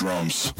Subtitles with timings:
[0.00, 0.54] drums.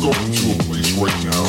[0.00, 1.39] going to a place right now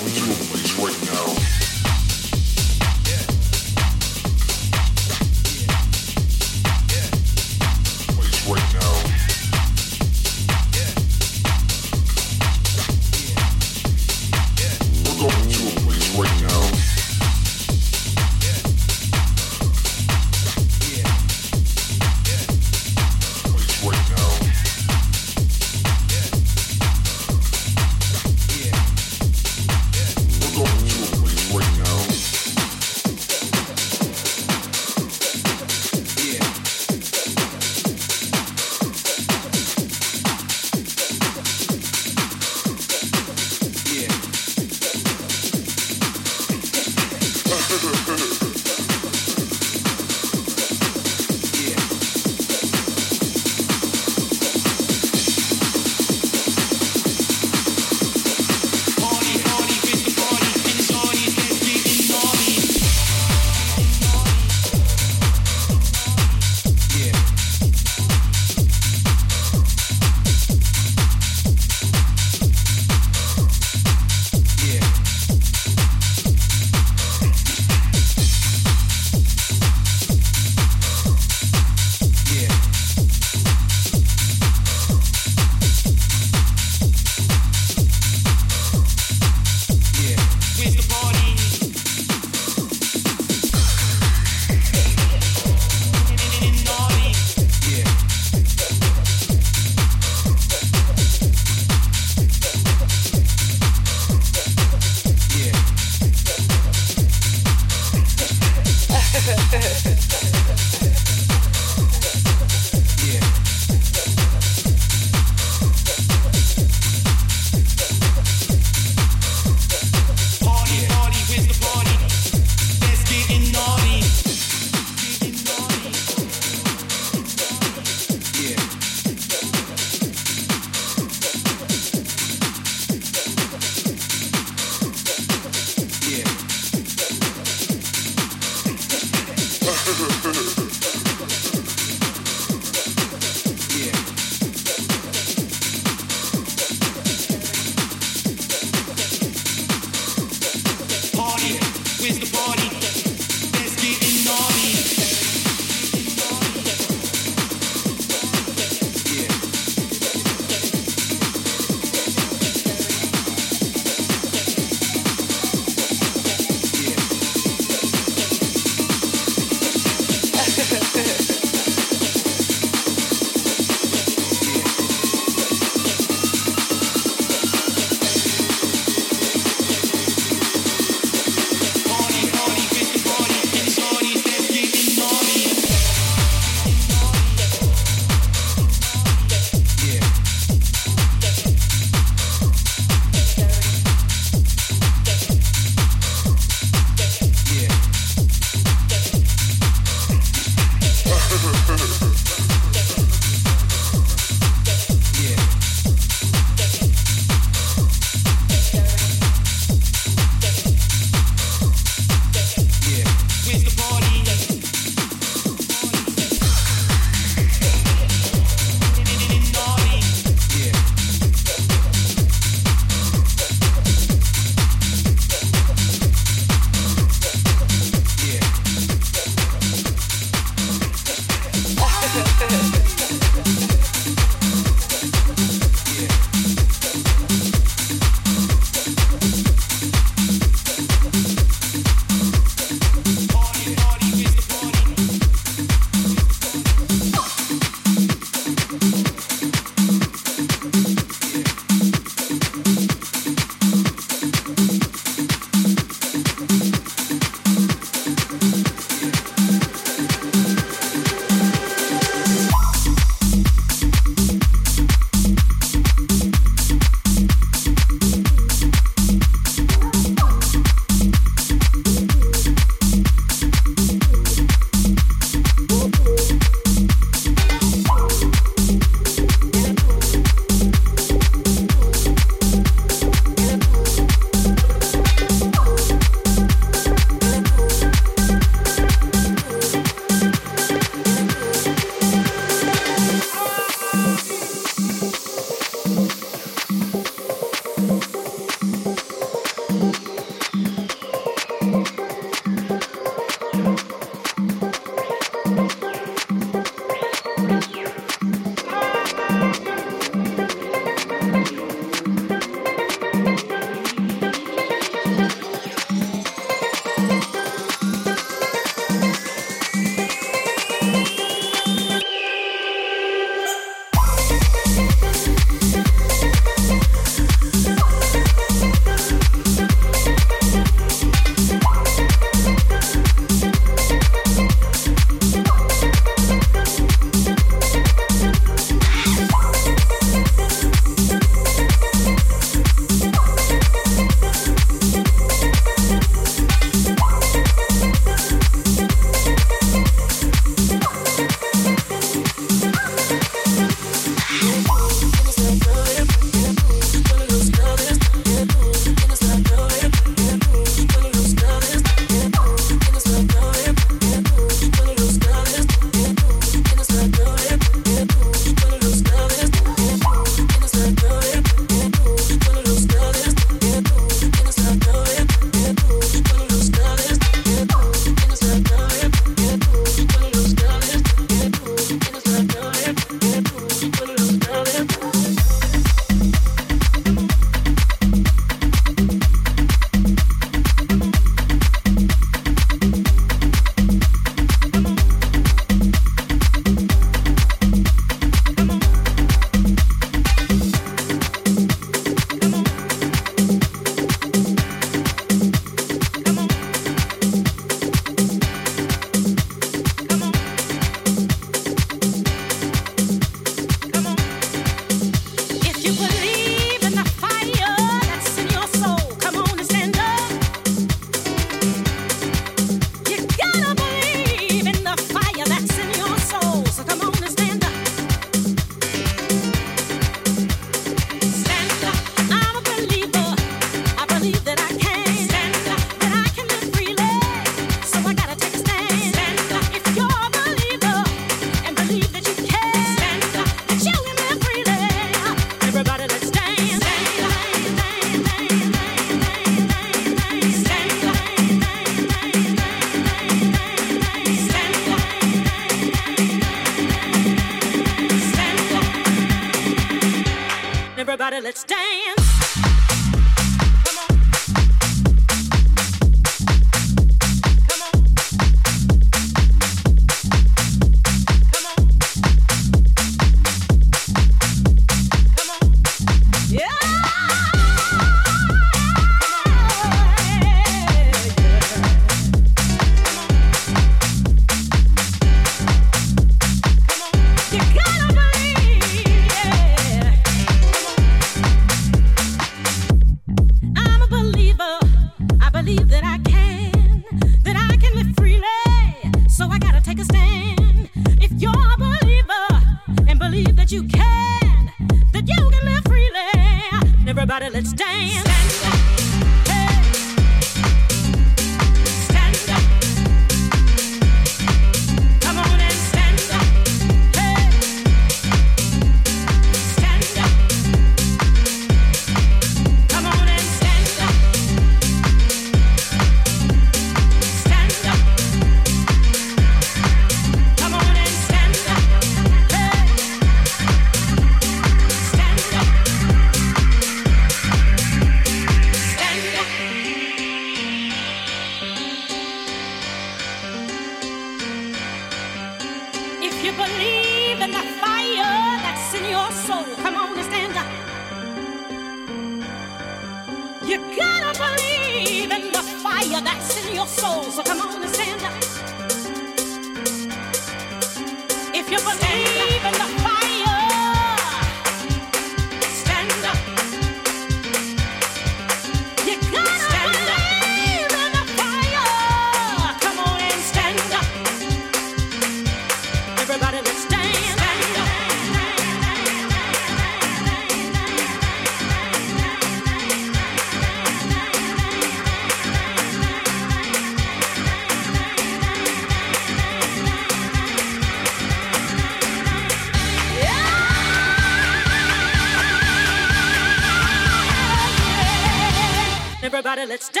[599.71, 600.00] let's dance.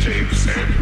[0.00, 0.79] What the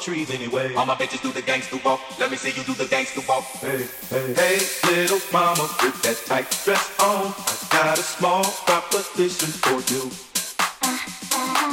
[0.00, 0.74] trees anyway.
[0.74, 2.00] All my bitches do the gangster walk.
[2.18, 3.44] Let me see you do the gangster walk.
[3.60, 4.58] Hey, hey, hey,
[4.90, 7.34] little mama with that tight dress on.
[7.36, 10.10] I got a small proposition for you.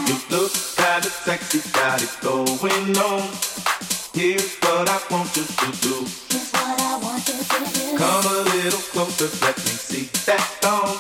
[0.08, 3.24] You look kinda sexy, got it going on.
[4.14, 5.96] Here's what I want you to do.
[6.30, 7.98] Here's what I want you to do.
[7.98, 10.98] Come a little closer, let me see that thong.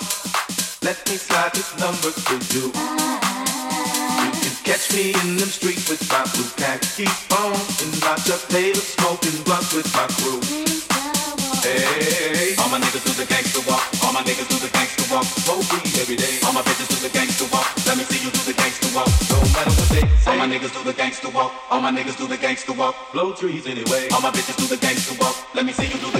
[0.81, 2.71] Let me slide this number to you.
[2.73, 3.16] Uh,
[4.77, 9.41] Catch me in them streets with my blue khaki on, and not just paper smoking
[9.41, 10.37] blunts with my crew.
[11.65, 13.81] Hey, all my niggas do the gangster walk.
[14.05, 15.25] All my niggas do the gangster walk.
[15.73, 16.37] Weed every day.
[16.45, 17.65] All my bitches do the gangster walk.
[17.89, 19.09] Let me see you do the gangster walk.
[19.33, 20.29] No matter what they say.
[20.29, 21.51] All my niggas do the gangster walk.
[21.71, 22.93] All my niggas do the gangster walk.
[23.13, 24.09] Blow trees anyway.
[24.13, 25.33] All my bitches do the gangster walk.
[25.55, 26.16] Let me see you do the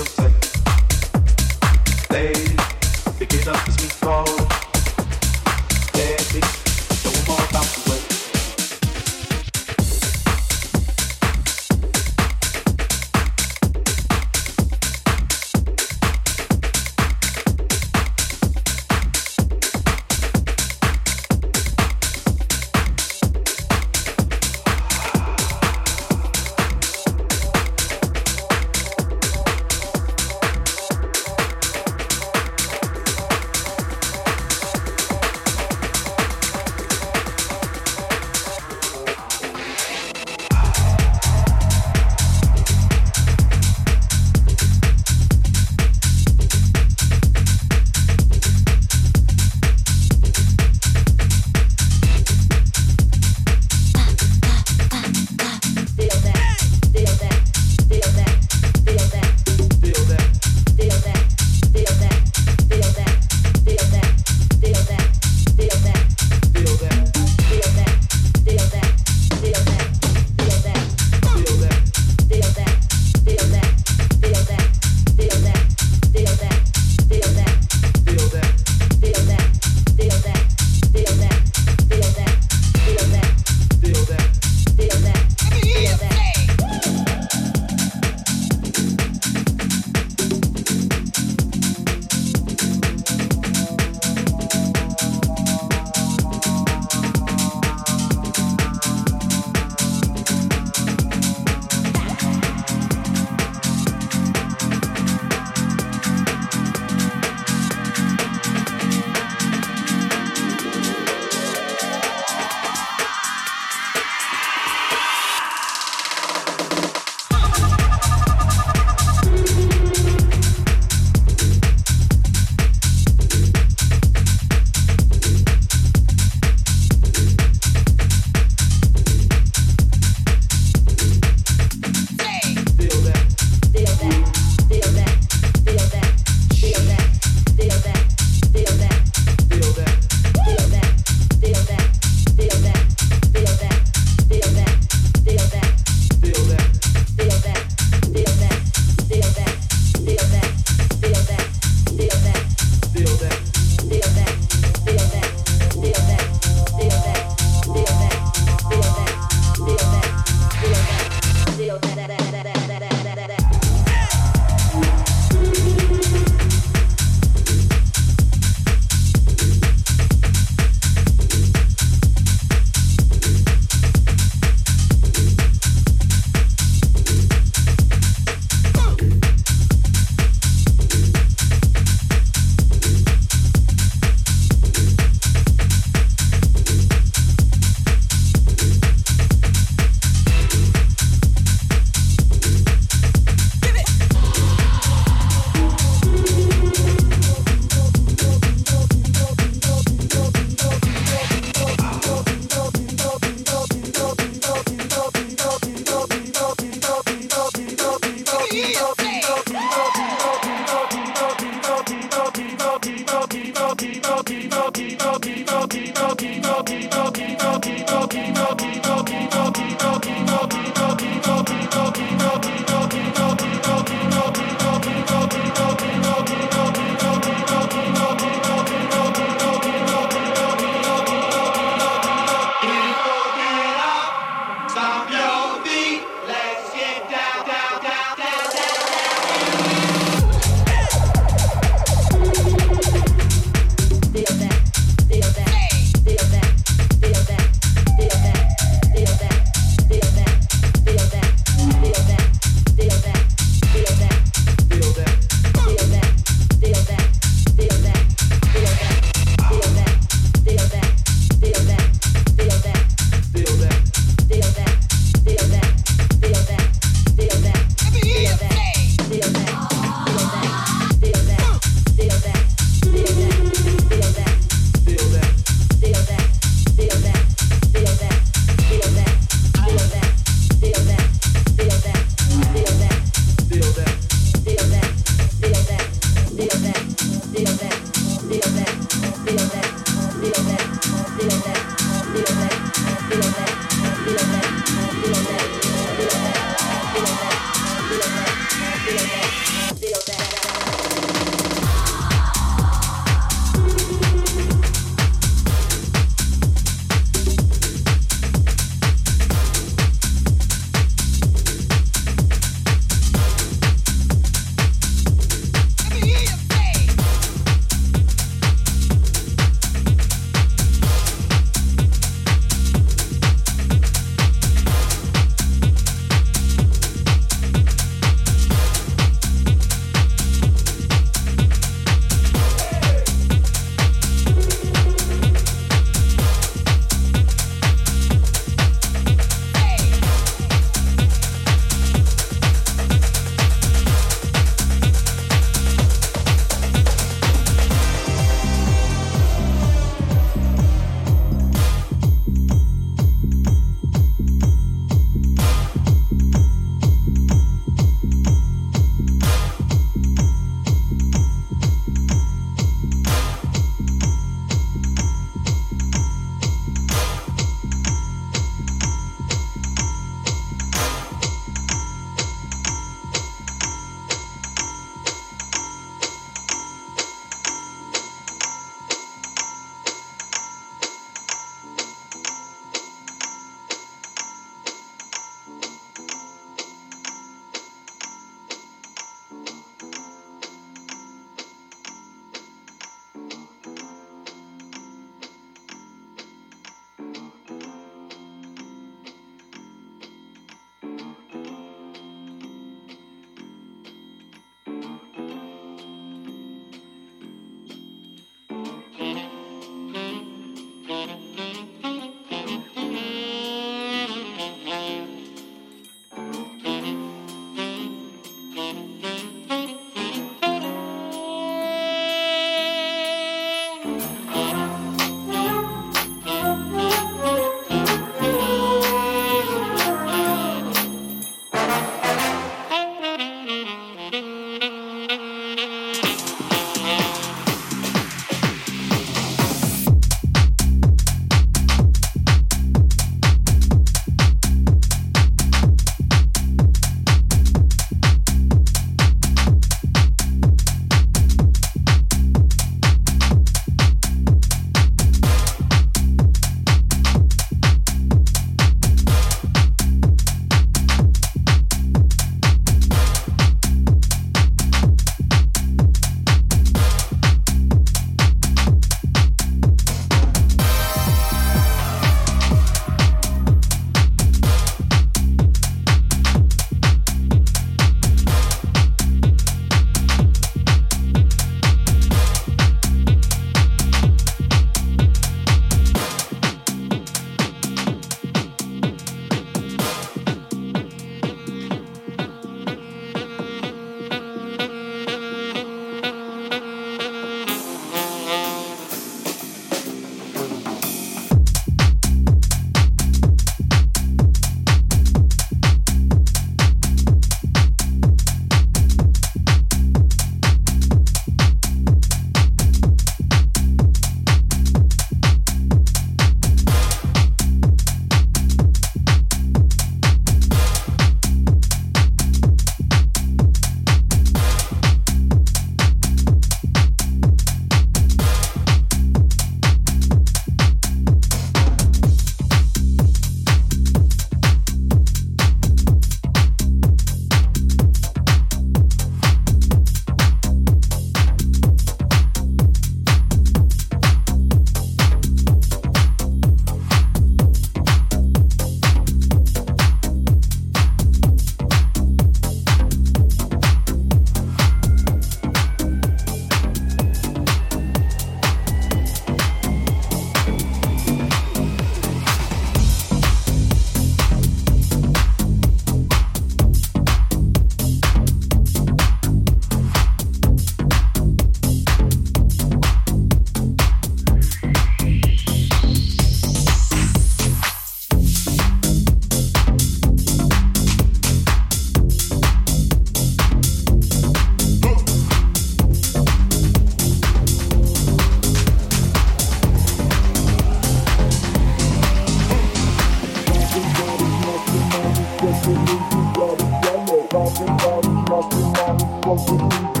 [599.37, 600.00] trouble.